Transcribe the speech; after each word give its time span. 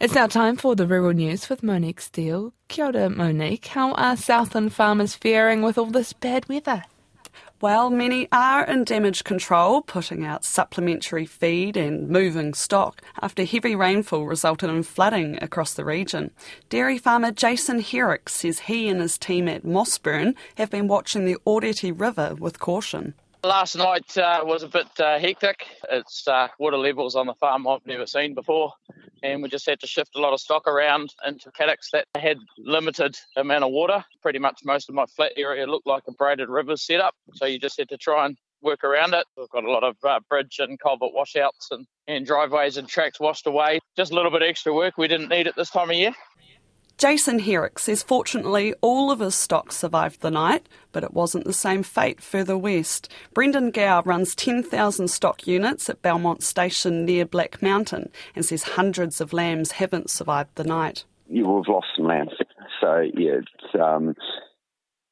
It's 0.00 0.14
now 0.14 0.28
time 0.28 0.56
for 0.56 0.76
the 0.76 0.86
rural 0.86 1.12
news 1.12 1.48
with 1.48 1.64
Monique 1.64 2.00
Steele. 2.00 2.52
Kia 2.68 2.86
ora, 2.86 3.10
Monique. 3.10 3.66
How 3.66 3.94
are 3.94 4.16
Southland 4.16 4.72
farmers 4.72 5.16
faring 5.16 5.60
with 5.60 5.76
all 5.76 5.86
this 5.86 6.12
bad 6.12 6.48
weather? 6.48 6.84
Well, 7.60 7.90
many 7.90 8.28
are 8.30 8.64
in 8.64 8.84
damage 8.84 9.24
control, 9.24 9.82
putting 9.82 10.24
out 10.24 10.44
supplementary 10.44 11.26
feed 11.26 11.76
and 11.76 12.08
moving 12.08 12.54
stock 12.54 13.02
after 13.20 13.42
heavy 13.44 13.74
rainfall 13.74 14.24
resulted 14.24 14.70
in 14.70 14.84
flooding 14.84 15.36
across 15.42 15.74
the 15.74 15.84
region. 15.84 16.30
Dairy 16.68 16.98
farmer 16.98 17.32
Jason 17.32 17.80
Herrick 17.80 18.28
says 18.28 18.60
he 18.60 18.88
and 18.88 19.00
his 19.00 19.18
team 19.18 19.48
at 19.48 19.64
Mossburn 19.64 20.36
have 20.58 20.70
been 20.70 20.86
watching 20.86 21.24
the 21.24 21.38
Oreti 21.44 21.90
River 21.92 22.36
with 22.38 22.60
caution. 22.60 23.14
Last 23.42 23.74
night 23.74 24.16
uh, 24.16 24.42
was 24.44 24.62
a 24.62 24.68
bit 24.68 24.86
uh, 25.00 25.18
hectic. 25.18 25.66
It's 25.90 26.28
uh, 26.28 26.46
water 26.60 26.78
levels 26.78 27.16
on 27.16 27.26
the 27.26 27.34
farm 27.34 27.66
I've 27.66 27.84
never 27.84 28.06
seen 28.06 28.34
before 28.34 28.74
and 29.22 29.42
we 29.42 29.48
just 29.48 29.66
had 29.66 29.80
to 29.80 29.86
shift 29.86 30.16
a 30.16 30.20
lot 30.20 30.32
of 30.32 30.40
stock 30.40 30.66
around 30.66 31.14
into 31.26 31.50
paddocks 31.52 31.90
that 31.92 32.06
had 32.16 32.38
limited 32.58 33.16
amount 33.36 33.64
of 33.64 33.70
water. 33.70 34.04
Pretty 34.22 34.38
much 34.38 34.60
most 34.64 34.88
of 34.88 34.94
my 34.94 35.06
flat 35.16 35.32
area 35.36 35.66
looked 35.66 35.86
like 35.86 36.04
a 36.08 36.12
braided 36.12 36.48
river 36.48 36.76
setup, 36.76 37.14
so 37.34 37.46
you 37.46 37.58
just 37.58 37.78
had 37.78 37.88
to 37.88 37.96
try 37.96 38.26
and 38.26 38.36
work 38.62 38.84
around 38.84 39.14
it. 39.14 39.24
We've 39.36 39.48
got 39.50 39.64
a 39.64 39.70
lot 39.70 39.84
of 39.84 39.96
uh, 40.04 40.20
bridge 40.28 40.56
and 40.58 40.78
culvert 40.78 41.12
washouts 41.12 41.68
and, 41.70 41.86
and 42.06 42.26
driveways 42.26 42.76
and 42.76 42.88
tracks 42.88 43.20
washed 43.20 43.46
away. 43.46 43.80
Just 43.96 44.12
a 44.12 44.14
little 44.14 44.30
bit 44.30 44.42
extra 44.42 44.74
work 44.74 44.98
we 44.98 45.08
didn't 45.08 45.28
need 45.28 45.46
at 45.46 45.56
this 45.56 45.70
time 45.70 45.90
of 45.90 45.96
year. 45.96 46.12
Jason 46.98 47.38
Herrick 47.38 47.78
says 47.78 48.02
fortunately 48.02 48.74
all 48.80 49.12
of 49.12 49.20
his 49.20 49.36
stock 49.36 49.70
survived 49.70 50.20
the 50.20 50.32
night, 50.32 50.68
but 50.90 51.04
it 51.04 51.14
wasn't 51.14 51.44
the 51.44 51.52
same 51.52 51.84
fate 51.84 52.20
further 52.20 52.58
west. 52.58 53.08
Brendan 53.32 53.70
Gow 53.70 54.02
runs 54.04 54.34
10,000 54.34 55.06
stock 55.06 55.46
units 55.46 55.88
at 55.88 56.02
Belmont 56.02 56.42
Station 56.42 57.04
near 57.04 57.24
Black 57.24 57.62
Mountain 57.62 58.10
and 58.34 58.44
says 58.44 58.64
hundreds 58.64 59.20
of 59.20 59.32
lambs 59.32 59.70
haven't 59.72 60.10
survived 60.10 60.50
the 60.56 60.64
night. 60.64 61.04
You 61.28 61.46
will 61.46 61.62
have 61.62 61.72
lost 61.72 61.86
some 61.96 62.06
lambs. 62.06 62.32
So, 62.80 63.08
yeah, 63.14 63.42
it's, 63.42 63.74
um, 63.80 64.16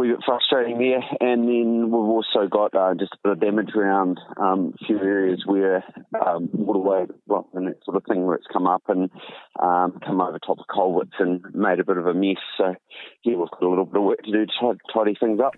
wee 0.00 0.08
bit 0.08 0.24
frustrating 0.24 0.78
there. 0.78 1.02
And 1.20 1.48
then 1.48 1.84
we've 1.84 1.94
also 1.94 2.48
got 2.50 2.74
uh, 2.74 2.94
just 2.98 3.12
a 3.12 3.18
bit 3.22 3.32
of 3.32 3.40
damage 3.40 3.70
around 3.76 4.18
um, 4.36 4.74
a 4.80 4.86
few 4.86 4.98
areas 4.98 5.42
where 5.46 5.84
um, 6.26 6.48
waterway 6.52 7.06
and 7.54 7.68
that 7.68 7.84
sort 7.84 7.96
of 7.96 8.04
thing 8.08 8.24
where 8.24 8.36
it's 8.36 8.46
come 8.52 8.66
up 8.66 8.82
and 8.88 9.10
um, 9.62 10.00
come 10.04 10.20
over 10.20 10.38
top 10.38 10.58
of 10.58 10.66
culverts 10.72 11.12
and 11.18 11.42
made 11.54 11.80
a 11.80 11.84
bit 11.84 11.96
of 11.96 12.06
a 12.06 12.14
mess. 12.14 12.36
So 12.56 12.74
yeah, 13.24 13.36
we've 13.36 13.50
got 13.50 13.62
a 13.62 13.68
little 13.68 13.86
bit 13.86 13.96
of 13.96 14.04
work 14.04 14.22
to 14.22 14.32
do 14.32 14.46
to 14.46 14.78
tidy 14.92 15.16
things 15.18 15.40
up. 15.40 15.54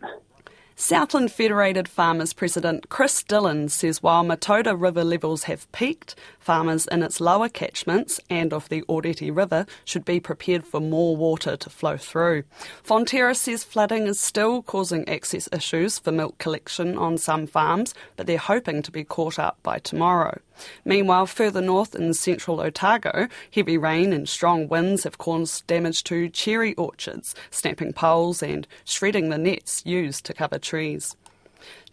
Southland 0.75 1.31
Federated 1.31 1.87
Farmers 1.87 2.33
President 2.33 2.89
Chris 2.89 3.23
Dillon 3.23 3.69
says 3.69 4.03
while 4.03 4.25
Mataura 4.25 4.75
River 4.79 5.05
levels 5.05 5.45
have 5.45 5.71
peaked, 5.73 6.15
farmers 6.39 6.87
in 6.87 7.03
its 7.03 7.21
lower 7.21 7.49
catchments 7.49 8.19
and 8.31 8.53
of 8.53 8.69
the 8.69 8.83
Oreti 8.83 9.35
River 9.35 9.67
should 9.85 10.05
be 10.05 10.19
prepared 10.19 10.65
for 10.65 10.81
more 10.81 11.15
water 11.17 11.57
to 11.57 11.71
flow 11.71 11.97
through. 11.97 12.45
Fonterra 12.83 13.37
says 13.37 13.63
flooding 13.63 14.07
is 14.07 14.19
still 14.19 14.63
causing 14.63 15.09
access 15.09 15.49
issues 15.53 15.99
for 15.99 16.11
milk 16.11 16.39
collection 16.39 16.97
on 16.97 17.19
some 17.19 17.47
farms, 17.47 17.95
but 18.17 18.27
they're 18.27 18.39
hoping 18.39 18.83
to 18.83 18.91
be 18.91 19.05
caught 19.05 19.39
up 19.39 19.59
by 19.63 19.79
tomorrow. 19.79 20.41
Meanwhile, 20.85 21.27
further 21.27 21.61
north 21.61 21.95
in 21.95 22.15
central 22.15 22.61
Otago, 22.61 23.29
heavy 23.53 23.79
rain 23.79 24.13
and 24.13 24.29
strong 24.29 24.69
winds 24.69 25.05
have 25.05 25.19
caused 25.19 25.67
damage 25.67 26.05
to 26.05 26.29
cherry 26.29 26.75
orchards, 26.75 27.35
snapping 27.51 27.93
poles 27.93 28.43
and 28.43 28.67
shredding 28.85 29.29
the 29.29 29.39
nets 29.39 29.83
used 29.85 30.25
to 30.27 30.35
cover 30.35 30.59
trees. 30.59 31.17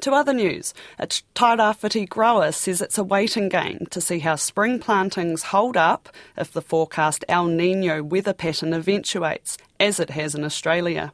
To 0.01 0.13
other 0.13 0.33
news, 0.33 0.73
a 0.97 1.07
Tairāwhiti 1.07 2.07
grower 2.07 2.51
says 2.51 2.81
it's 2.81 2.97
a 2.97 3.03
waiting 3.03 3.49
game 3.49 3.85
to 3.91 4.01
see 4.01 4.19
how 4.19 4.35
spring 4.35 4.79
plantings 4.79 5.43
hold 5.43 5.77
up 5.77 6.09
if 6.37 6.51
the 6.51 6.61
forecast 6.61 7.25
El 7.27 7.47
Nino 7.47 8.01
weather 8.01 8.33
pattern 8.33 8.73
eventuates, 8.73 9.57
as 9.79 9.99
it 9.99 10.11
has 10.11 10.35
in 10.35 10.43
Australia. 10.43 11.11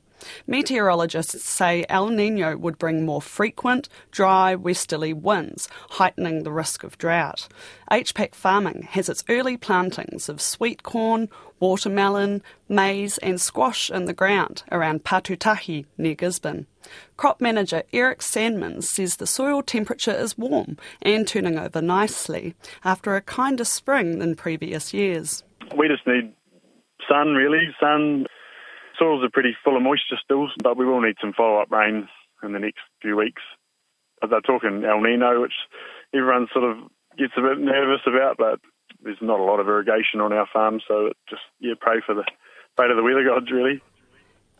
Meteorologists 0.48 1.44
say 1.44 1.86
El 1.90 2.10
Nino 2.10 2.58
would 2.58 2.78
bring 2.78 3.06
more 3.06 3.22
frequent, 3.22 3.90
dry 4.12 4.56
westerly 4.56 5.14
winds, 5.14 5.68
heightening 5.92 6.44
the 6.44 6.52
risk 6.52 6.84
of 6.84 6.98
drought. 6.98 7.48
HPAC 7.92 8.34
Farming 8.34 8.84
has 8.92 9.10
its 9.10 9.24
early 9.30 9.58
plantings 9.58 10.30
of 10.30 10.42
sweet 10.42 10.84
corn, 10.84 11.30
watermelon, 11.60 12.42
maize, 12.68 13.18
and 13.20 13.40
squash 13.40 13.90
in 13.90 14.06
the 14.06 14.14
ground 14.14 14.64
around 14.72 15.04
Patutahi 15.04 15.86
near 15.98 16.16
Gisborne. 16.16 16.68
Crop 17.18 17.42
manager 17.42 17.84
Eric 17.94 18.22
Sandman 18.22 18.82
says 18.82 19.16
the 19.16 19.28
soil 19.28 19.64
temperature 19.64 20.14
is 20.14 20.38
warm 20.38 20.78
and 21.02 21.28
turning 21.28 21.58
over 21.58 21.82
nicely 21.82 22.56
after 22.84 23.16
a 23.16 23.22
kinder 23.22 23.66
spring 23.66 24.20
than 24.20 24.36
previous 24.36 24.94
years. 24.94 25.44
We 25.76 25.88
just 25.88 26.06
need 26.06 26.34
sun, 27.10 27.34
really. 27.34 27.68
Sun, 27.80 28.28
soils 28.98 29.24
are 29.24 29.30
pretty 29.32 29.56
full 29.64 29.78
of 29.78 29.84
moisture 29.84 30.18
still, 30.24 30.48
but 30.64 30.78
we 30.78 30.86
will 30.86 31.02
need 31.02 31.16
some 31.22 31.34
follow 31.34 31.62
up 31.62 31.72
rain 31.72 32.08
in 32.44 32.54
the 32.54 32.60
next 32.60 32.82
few 33.02 33.16
weeks. 33.16 33.42
They're 34.28 34.42
talking 34.42 34.84
El 34.84 35.02
Nino, 35.02 35.42
which 35.42 35.54
everyone 36.14 36.48
sort 36.54 36.66
of 36.66 36.78
gets 37.18 37.34
a 37.38 37.42
bit 37.42 37.60
nervous 37.60 38.02
about, 38.08 38.38
but 38.38 38.60
there's 39.04 39.22
not 39.22 39.40
a 39.40 39.44
lot 39.44 39.60
of 39.60 39.68
irrigation 39.68 40.20
on 40.22 40.34
our 40.34 40.48
farm, 40.52 40.80
so 40.88 41.12
just 41.30 41.42
yeah, 41.60 41.74
pray 41.80 42.02
for 42.06 42.16
the 42.16 42.24
pray 42.76 42.88
to 42.88 42.96
the 42.96 43.04
weather 43.04 43.24
gods 43.24 43.52
really. 43.52 43.82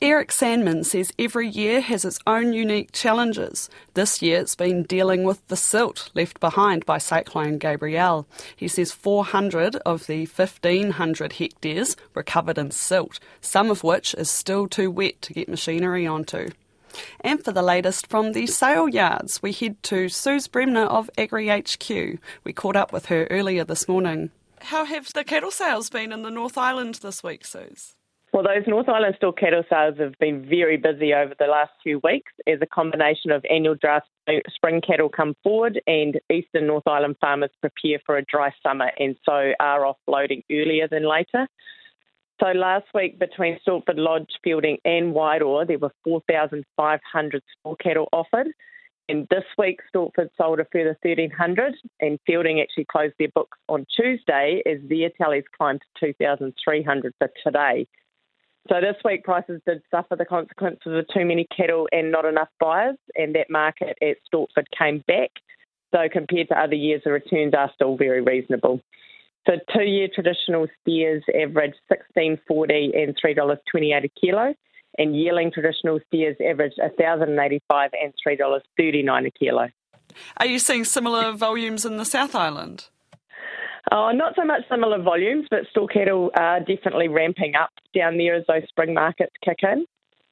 Eric 0.02 0.34
Sandman 0.34 0.84
says 0.84 1.14
every 1.18 1.48
year 1.48 1.80
has 1.80 2.04
its 2.04 2.20
own 2.28 2.52
unique 2.52 2.92
challenges. 2.92 3.70
This 3.94 4.22
year 4.22 4.42
it's 4.42 4.56
been 4.56 4.84
dealing 4.84 5.24
with 5.24 5.48
the 5.48 5.56
silt 5.56 6.12
left 6.14 6.42
behind 6.42 6.86
by 6.86 6.98
Cyclone 6.98 7.58
Gabrielle. 7.58 8.28
He 8.58 8.68
says 8.68 8.92
400 8.92 9.78
of 9.78 10.06
the 10.08 10.26
1,500 10.26 11.34
hectares 11.34 11.96
were 12.14 12.24
covered 12.24 12.58
in 12.58 12.72
silt, 12.72 13.22
some 13.40 13.72
of 13.72 13.86
which 13.86 14.14
is 14.16 14.30
still 14.30 14.68
too 14.68 14.92
wet 14.92 15.22
to 15.22 15.34
get 15.34 15.48
machinery 15.48 16.06
onto. 16.06 16.50
And 17.22 17.44
for 17.44 17.54
the 17.54 17.62
latest 17.62 18.08
from 18.08 18.34
the 18.34 18.48
sale 18.48 18.90
yards, 18.90 19.42
we 19.42 19.54
head 19.54 19.82
to 19.84 20.10
Suze 20.10 20.48
Bremner 20.48 20.86
of 20.86 21.10
Agri 21.18 21.48
HQ. 21.48 22.20
We 22.44 22.54
caught 22.54 22.76
up 22.76 22.92
with 22.92 23.06
her 23.06 23.28
earlier 23.30 23.64
this 23.64 23.88
morning. 23.88 24.32
How 24.60 24.84
have 24.84 25.14
the 25.14 25.24
cattle 25.24 25.52
sales 25.52 25.90
been 25.90 26.12
in 26.12 26.24
the 26.24 26.32
North 26.32 26.58
Island 26.58 26.96
this 26.96 27.24
week, 27.24 27.46
Suze? 27.46 27.96
Well, 28.36 28.44
those 28.44 28.68
North 28.68 28.90
Island 28.90 29.16
store 29.16 29.32
cattle 29.32 29.64
sales 29.70 29.98
have 29.98 30.20
been 30.20 30.46
very 30.46 30.76
busy 30.76 31.14
over 31.14 31.34
the 31.40 31.46
last 31.46 31.72
few 31.82 32.02
weeks 32.04 32.34
as 32.46 32.60
a 32.62 32.66
combination 32.66 33.32
of 33.32 33.46
annual 33.50 33.76
dry 33.76 34.02
spring 34.54 34.82
cattle 34.86 35.08
come 35.08 35.36
forward 35.42 35.80
and 35.88 36.20
eastern 36.30 36.68
North 36.68 36.86
Island 36.86 37.16
farmers 37.22 37.52
prepare 37.62 37.98
for 38.06 38.18
a 38.18 38.26
dry 38.26 38.52
summer 38.62 38.92
and 39.00 39.16
so 39.24 39.54
are 39.62 39.90
offloading 39.90 40.44
earlier 40.52 40.90
than 40.90 41.08
later. 41.08 41.48
So 42.42 42.48
last 42.48 42.88
week 42.94 43.20
between 43.20 43.58
Stortford 43.66 43.96
Lodge, 43.96 44.32
Feilding 44.46 44.80
and 44.84 45.14
Wairoa, 45.14 45.66
there 45.66 45.80
were 45.80 45.94
4,500 46.04 47.42
store 47.62 47.78
cattle 47.78 48.10
offered. 48.12 48.48
And 49.08 49.28
this 49.30 49.46
week, 49.58 49.80
Stortford 49.96 50.28
sold 50.38 50.60
a 50.60 50.66
further 50.74 50.98
1,300, 51.04 51.76
and 52.02 52.20
Feilding 52.28 52.62
actually 52.62 52.86
closed 52.92 53.14
their 53.18 53.30
books 53.34 53.58
on 53.70 53.86
Tuesday 53.96 54.62
as 54.66 54.80
their 54.90 55.10
tallies 55.18 55.46
climbed 55.56 55.80
to 56.02 56.08
2,300 56.08 57.14
for 57.18 57.30
today. 57.46 57.88
So 58.68 58.82
this 58.82 58.96
week 59.06 59.24
prices 59.24 59.62
did 59.68 59.82
suffer 59.92 60.16
the 60.16 60.26
consequences 60.26 60.94
of 60.98 61.06
too 61.14 61.24
many 61.24 61.46
cattle 61.56 61.88
and 61.92 62.12
not 62.12 62.26
enough 62.26 62.50
buyers, 62.60 62.98
and 63.16 63.36
that 63.36 63.50
market 63.50 63.96
at 64.02 64.18
Stortford 64.28 64.66
came 64.78 65.04
back. 65.08 65.30
So 65.94 66.00
compared 66.12 66.48
to 66.50 66.60
other 66.60 66.76
years, 66.76 67.04
the 67.06 67.12
returns 67.12 67.54
are 67.56 67.72
still 67.76 67.96
very 67.96 68.22
reasonable. 68.22 68.82
So 69.48 69.54
two-year 69.72 70.08
traditional 70.14 70.66
steers 70.82 71.24
averaged 71.40 71.76
sixteen 71.88 72.40
forty 72.48 72.92
and 72.96 73.16
three 73.22 73.36
dollars 73.36 73.60
twenty-eight 73.70 74.06
a 74.06 74.10
kilo, 74.20 74.56
and 74.98 75.16
yearling 75.16 75.52
traditional 75.52 76.00
steers 76.08 76.36
averaged 76.44 76.80
thousand 77.00 77.38
eighty-five 77.38 77.92
and 78.02 78.12
three 78.22 78.36
dollars 78.36 78.64
thirty-nine 78.78 79.28
a 79.28 79.32
kilo. 79.32 79.70
Are 80.38 80.48
you 80.48 80.58
seeing 80.58 80.86
similar 80.86 81.34
volumes 81.34 81.86
in 81.86 81.98
the 81.98 82.06
South 82.06 82.34
Island? 82.34 82.90
Oh, 83.92 84.12
not 84.12 84.34
so 84.36 84.44
much 84.44 84.64
similar 84.70 85.02
volumes, 85.02 85.46
but 85.50 85.68
store 85.70 85.88
cattle 85.88 86.32
are 86.36 86.60
definitely 86.60 87.08
ramping 87.08 87.54
up 87.56 87.70
down 87.94 88.18
there 88.18 88.36
as 88.36 88.44
those 88.48 88.68
spring 88.68 88.94
markets 88.94 89.34
kick 89.44 89.60
in. 89.62 89.86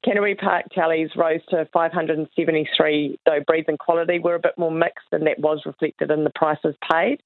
Canterbury 0.04 0.34
Park 0.34 0.66
tallies 0.74 1.10
rose 1.16 1.40
to 1.48 1.66
573, 1.72 3.18
though 3.24 3.40
breeds 3.46 3.68
and 3.68 3.78
quality 3.78 4.18
were 4.18 4.34
a 4.34 4.40
bit 4.40 4.58
more 4.58 4.72
mixed, 4.72 5.06
and 5.12 5.26
that 5.26 5.38
was 5.38 5.62
reflected 5.64 6.10
in 6.10 6.24
the 6.24 6.32
prices 6.34 6.74
paid. 6.90 7.22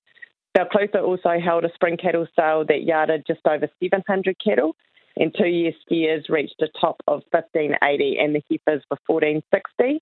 Balclutha 0.57 1.03
also 1.03 1.41
held 1.43 1.65
a 1.65 1.73
spring 1.75 1.97
cattle 1.97 2.27
sale 2.37 2.65
that 2.69 2.85
yarded 2.85 3.25
just 3.27 3.41
over 3.47 3.69
700 3.83 4.37
cattle, 4.43 4.77
and 5.17 5.35
two 5.37 5.49
year 5.49 5.73
steers 5.83 6.27
reached 6.29 6.61
a 6.61 6.69
top 6.81 7.01
of 7.09 7.23
1580, 7.31 8.19
and 8.19 8.35
the 8.35 8.43
heifers 8.49 8.85
were 8.91 8.99
1460. 9.07 10.01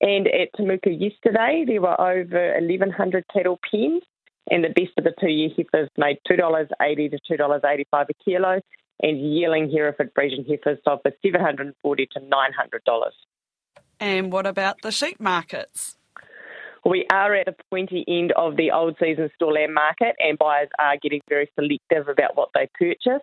And 0.00 0.26
at 0.28 0.52
Temuka 0.58 0.90
yesterday, 0.98 1.64
there 1.66 1.82
were 1.82 2.00
over 2.00 2.54
1,100 2.58 3.24
cattle 3.32 3.60
pens, 3.70 4.02
and 4.50 4.64
the 4.64 4.68
best 4.68 4.92
of 4.98 5.04
the 5.04 5.14
two 5.20 5.28
year 5.28 5.50
heifers 5.56 5.88
made 5.96 6.18
$2.80 6.30 7.10
to 7.10 7.36
$2.85 7.38 7.84
a 7.92 8.14
kilo, 8.24 8.60
and 9.02 9.34
yearling 9.34 9.70
Hereford 9.70 10.12
Friesian 10.14 10.48
heifers 10.48 10.78
sold 10.84 11.00
for 11.02 11.12
740 11.22 12.08
to 12.12 12.20
$900. 12.20 13.10
And 14.00 14.32
what 14.32 14.46
about 14.46 14.82
the 14.82 14.92
sheep 14.92 15.20
markets? 15.20 15.96
We 16.84 17.06
are 17.12 17.34
at 17.34 17.46
the 17.46 17.54
pointy 17.70 18.04
end 18.06 18.32
of 18.32 18.56
the 18.56 18.70
old 18.70 18.96
season 19.00 19.30
store 19.34 19.52
lamb 19.52 19.74
market, 19.74 20.14
and 20.18 20.38
buyers 20.38 20.68
are 20.78 20.96
getting 20.96 21.20
very 21.28 21.50
selective 21.54 22.08
about 22.08 22.36
what 22.36 22.50
they 22.54 22.68
purchase. 22.78 23.22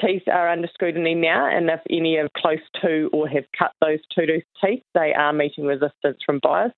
Teeth 0.00 0.22
are 0.26 0.48
under 0.48 0.68
scrutiny 0.74 1.14
now, 1.14 1.46
and 1.46 1.70
if 1.70 1.80
any 1.88 2.16
are 2.16 2.28
close 2.36 2.58
to 2.82 3.08
or 3.12 3.28
have 3.28 3.44
cut 3.56 3.72
those 3.80 4.00
two 4.14 4.26
tooth 4.26 4.42
teeth, 4.62 4.82
they 4.92 5.14
are 5.14 5.32
meeting 5.32 5.64
resistance 5.64 6.18
from 6.26 6.40
buyers. 6.42 6.72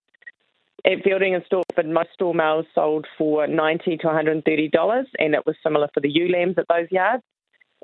At 0.86 1.02
Feilding 1.02 1.34
and 1.34 1.44
Stortford, 1.50 1.92
most 1.92 2.12
store 2.14 2.32
males 2.32 2.64
sold 2.72 3.08
for 3.18 3.48
90 3.48 3.96
to 3.96 4.06
$130, 4.06 5.04
and 5.18 5.34
it 5.34 5.44
was 5.44 5.56
similar 5.60 5.88
for 5.92 5.98
the 5.98 6.08
ewe 6.08 6.28
lambs 6.28 6.58
at 6.58 6.66
those 6.68 6.86
yards. 6.92 7.24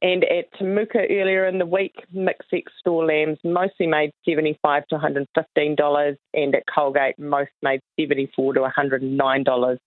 And 0.01 0.23
at 0.23 0.53
Temuka 0.55 1.11
earlier 1.11 1.45
in 1.47 1.59
the 1.59 1.67
week, 1.67 1.97
mixed 2.13 2.49
sex 2.49 2.71
store 2.79 3.05
lambs 3.05 3.39
mostly 3.43 3.89
made 3.89 4.13
75 4.25 4.87
to 4.87 4.99
$115, 4.99 6.17
and 6.33 6.55
at 6.55 6.63
Coalgate, 6.67 7.19
most 7.19 7.51
made 7.61 7.81
74 7.99 8.55
to 8.55 8.61
$109. 8.61 9.79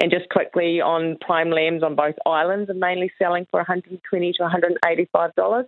And 0.00 0.10
just 0.10 0.28
quickly 0.28 0.80
on 0.80 1.16
prime 1.20 1.50
lambs 1.50 1.84
on 1.84 1.94
both 1.94 2.16
islands 2.26 2.70
are 2.70 2.74
mainly 2.74 3.12
selling 3.20 3.46
for 3.52 3.58
120 3.58 4.32
to 4.32 4.42
$185, 4.42 5.64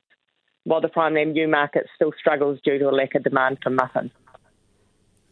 while 0.65 0.81
the 0.81 0.89
prime 0.89 1.15
lamb 1.15 1.37
ewe 1.37 1.47
market 1.47 1.87
still 1.95 2.13
struggles 2.19 2.59
due 2.65 2.81
to 2.81 2.89
a 2.89 2.91
lack 2.91 3.15
of 3.15 3.23
demand 3.23 3.59
for 3.63 3.71
mutton. 3.71 4.11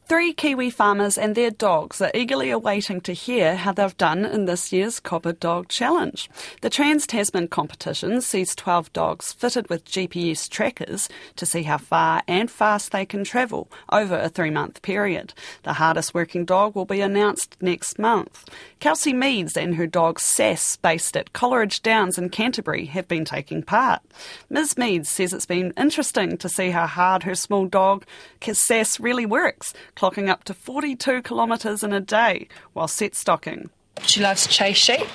Three 0.08 0.32
Kiwi 0.32 0.70
farmers 0.70 1.18
and 1.18 1.34
their 1.34 1.50
dogs 1.50 2.00
are 2.00 2.10
eagerly 2.14 2.48
awaiting 2.48 3.02
to 3.02 3.12
hear 3.12 3.56
how 3.56 3.72
they've 3.72 3.96
done 3.98 4.24
in 4.24 4.46
this 4.46 4.72
year's 4.72 5.00
Cobber 5.00 5.34
Dog 5.34 5.68
Challenge. 5.68 6.30
The 6.62 6.70
Trans 6.70 7.06
Tasman 7.06 7.48
competition 7.48 8.22
sees 8.22 8.54
12 8.54 8.90
dogs 8.94 9.34
fitted 9.34 9.68
with 9.68 9.84
GPS 9.84 10.48
trackers 10.48 11.10
to 11.36 11.44
see 11.44 11.64
how 11.64 11.76
far 11.76 12.22
and 12.26 12.50
fast 12.50 12.90
they 12.90 13.04
can 13.04 13.22
travel 13.22 13.70
over 13.92 14.18
a 14.18 14.30
three 14.30 14.48
month 14.48 14.80
period. 14.80 15.34
The 15.64 15.74
hardest 15.74 16.14
working 16.14 16.46
dog 16.46 16.74
will 16.74 16.86
be 16.86 17.02
announced 17.02 17.58
next 17.60 17.98
month. 17.98 18.48
Kelsey 18.80 19.12
Meads 19.12 19.58
and 19.58 19.74
her 19.74 19.86
dog 19.86 20.20
Sass, 20.20 20.76
based 20.76 21.18
at 21.18 21.34
Coleridge 21.34 21.82
Downs 21.82 22.16
in 22.16 22.30
Canterbury, 22.30 22.86
have 22.86 23.08
been 23.08 23.26
taking 23.26 23.62
part. 23.62 24.00
Ms. 24.48 24.78
Meads 24.78 25.10
says 25.10 25.34
it's 25.34 25.44
been 25.44 25.74
interesting 25.76 26.38
to 26.38 26.48
see 26.48 26.70
how 26.70 26.86
hard 26.86 27.24
her 27.24 27.34
small 27.34 27.66
dog 27.66 28.06
Sass 28.40 28.98
really 28.98 29.26
works 29.26 29.74
clocking 29.98 30.28
up 30.28 30.44
to 30.44 30.54
42 30.54 31.22
kilometres 31.22 31.82
in 31.82 31.92
a 31.92 32.00
day 32.00 32.46
while 32.72 32.86
set 32.86 33.16
stocking. 33.16 33.70
She 34.02 34.20
loves 34.22 34.46
chase 34.46 34.76
sheep, 34.76 35.06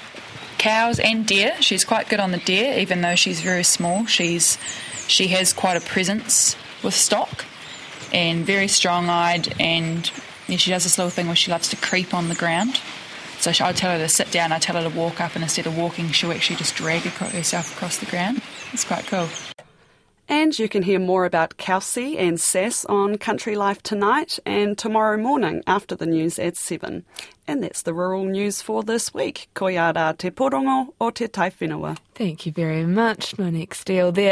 cows, 0.58 1.00
and 1.00 1.26
deer. 1.26 1.56
She's 1.62 1.86
quite 1.86 2.10
good 2.10 2.20
on 2.20 2.32
the 2.32 2.38
deer, 2.40 2.78
even 2.80 3.02
though 3.02 3.16
she's 3.16 3.40
very 3.40 3.64
small. 3.64 4.06
She's 4.06 4.58
she 5.08 5.28
has 5.30 5.54
quite 5.54 5.78
a 5.78 5.86
presence 5.86 6.58
with 6.84 6.94
stock, 6.94 7.46
and 8.12 8.46
very 8.46 8.68
strong-eyed. 8.68 9.56
And 9.60 10.12
she 10.50 10.70
does 10.70 10.84
this 10.84 10.98
little 10.98 11.12
thing 11.12 11.28
where 11.28 11.36
she 11.36 11.50
loves 11.50 11.70
to 11.70 11.78
creep 11.78 12.14
on 12.14 12.28
the 12.28 12.36
ground. 12.36 12.82
So 13.40 13.52
I 13.52 13.74
tell 13.74 13.92
her 13.92 13.98
to 13.98 14.10
sit 14.10 14.32
down, 14.32 14.52
I 14.52 14.60
tell 14.60 14.76
her 14.76 14.90
to 14.90 14.96
walk 14.96 15.20
up, 15.20 15.36
and 15.36 15.44
instead 15.44 15.66
of 15.66 15.78
walking, 15.78 16.10
she'll 16.12 16.32
actually 16.32 16.56
just 16.58 16.76
drag 16.76 17.02
herself 17.02 17.76
across 17.76 17.98
the 17.98 18.06
ground. 18.06 18.42
It's 18.72 18.86
quite 18.86 19.06
cool. 19.08 19.28
And 20.30 20.58
you 20.58 20.70
can 20.70 20.84
hear 20.84 21.00
more 21.00 21.26
about 21.26 21.58
Kelsey 21.58 22.18
and 22.18 22.40
Sass 22.40 22.86
on 22.86 23.18
Country 23.18 23.56
Life 23.56 23.84
tonight 23.84 24.40
and 24.46 24.78
tomorrow 24.78 25.18
morning 25.18 25.62
after 25.68 25.96
the 25.96 26.06
news 26.06 26.40
at 26.40 26.56
7. 26.56 27.04
And 27.46 27.62
that's 27.62 27.82
the 27.82 27.94
rural 27.94 28.24
news 28.24 28.62
for 28.62 28.84
this 28.84 29.14
week. 29.14 29.50
Ko 29.54 29.68
te 29.68 30.30
porongo 30.32 30.94
o 31.02 31.10
te 31.10 31.28
taiwhenua. 31.28 31.98
Thank 32.16 32.46
you 32.46 32.54
very 32.54 32.86
much, 32.86 33.38
Monique 33.38 33.76
Steele 33.76 34.14
there. 34.14 34.32